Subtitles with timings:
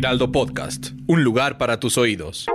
[0.00, 2.46] Heraldo Podcast, un lugar para tus oídos.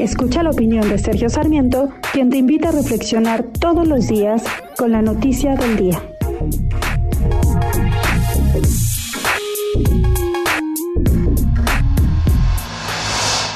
[0.00, 4.42] Escucha la opinión de Sergio Sarmiento, quien te invita a reflexionar todos los días
[4.76, 6.02] con la noticia del día.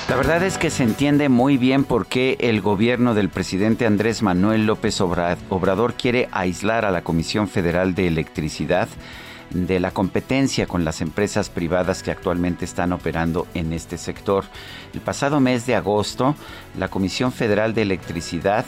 [0.08, 4.22] La verdad es que se entiende muy bien por qué el gobierno del presidente Andrés
[4.22, 8.88] Manuel López Obrador quiere aislar a la Comisión Federal de Electricidad
[9.54, 14.44] de la competencia con las empresas privadas que actualmente están operando en este sector.
[14.92, 16.34] El pasado mes de agosto,
[16.76, 18.66] la Comisión Federal de Electricidad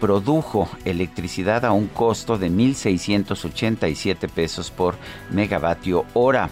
[0.00, 4.94] produjo electricidad a un costo de 1.687 pesos por
[5.30, 6.50] megavatio hora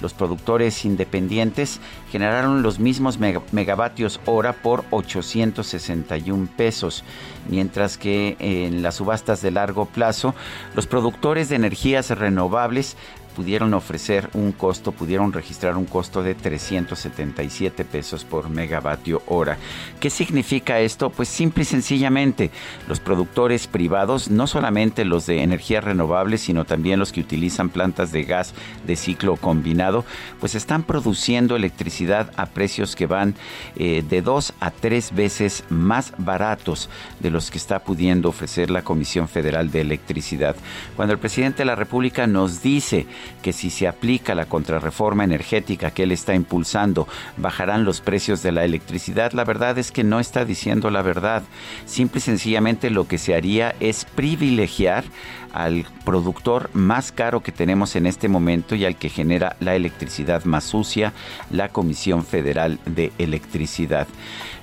[0.00, 1.80] los productores independientes
[2.10, 7.04] generaron los mismos megavatios hora por 861 pesos,
[7.48, 10.34] mientras que en las subastas de largo plazo,
[10.74, 12.96] los productores de energías renovables
[13.38, 19.58] pudieron ofrecer un costo, pudieron registrar un costo de 377 pesos por megavatio hora.
[20.00, 21.10] ¿Qué significa esto?
[21.10, 22.50] Pues simple y sencillamente,
[22.88, 28.10] los productores privados, no solamente los de energías renovables, sino también los que utilizan plantas
[28.10, 30.04] de gas de ciclo combinado,
[30.40, 33.36] pues están produciendo electricidad a precios que van
[33.76, 38.82] eh, de dos a tres veces más baratos de los que está pudiendo ofrecer la
[38.82, 40.56] Comisión Federal de Electricidad.
[40.96, 43.06] Cuando el presidente de la República nos dice
[43.42, 48.52] que si se aplica la contrarreforma energética que él está impulsando, bajarán los precios de
[48.52, 51.42] la electricidad, la verdad es que no está diciendo la verdad.
[51.86, 55.04] Simple y sencillamente lo que se haría es privilegiar
[55.52, 60.44] al productor más caro que tenemos en este momento y al que genera la electricidad
[60.44, 61.12] más sucia,
[61.50, 64.06] la Comisión Federal de Electricidad.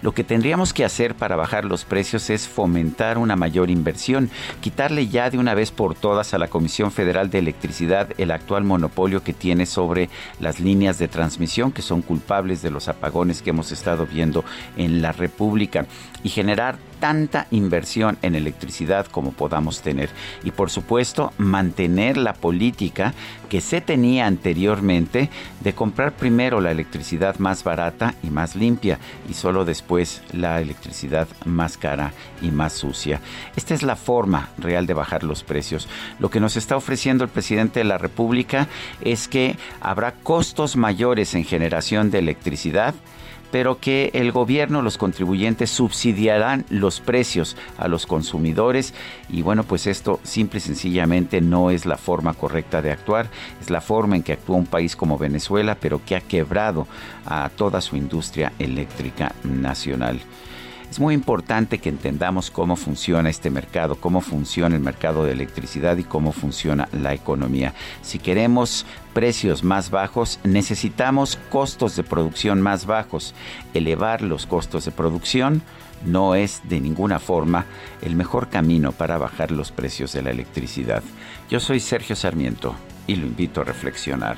[0.01, 4.29] Lo que tendríamos que hacer para bajar los precios es fomentar una mayor inversión,
[4.61, 8.54] quitarle ya de una vez por todas a la Comisión Federal de Electricidad el actual
[8.63, 13.49] monopolio que tiene sobre las líneas de transmisión que son culpables de los apagones que
[13.51, 14.43] hemos estado viendo
[14.77, 15.85] en la República.
[16.23, 20.09] Y generar tanta inversión en electricidad como podamos tener.
[20.43, 23.13] Y por supuesto, mantener la política
[23.47, 25.29] que se tenía anteriormente
[25.59, 28.97] de comprar primero la electricidad más barata y más limpia
[29.29, 32.11] y solo después la electricidad más cara
[32.41, 33.21] y más sucia.
[33.55, 35.87] Esta es la forma real de bajar los precios.
[36.17, 38.67] Lo que nos está ofreciendo el presidente de la República
[39.01, 42.95] es que habrá costos mayores en generación de electricidad
[43.55, 48.93] pero que el gobierno, los contribuyentes subsidiarán los precios a los consumidores
[49.29, 53.29] y bueno, pues esto simple y sencillamente no es la forma correcta de actuar,
[53.61, 56.85] es la forma en que actúa un país como Venezuela, pero que ha quebrado
[57.25, 60.19] a toda su industria eléctrica nacional.
[60.89, 65.97] Es muy importante que entendamos cómo funciona este mercado, cómo funciona el mercado de electricidad
[65.97, 67.73] y cómo funciona la economía.
[68.01, 73.33] Si queremos precios más bajos, necesitamos costos de producción más bajos.
[73.73, 75.63] Elevar los costos de producción
[76.05, 77.65] no es de ninguna forma
[78.01, 81.03] el mejor camino para bajar los precios de la electricidad.
[81.49, 82.75] Yo soy Sergio Sarmiento
[83.07, 84.37] y lo invito a reflexionar.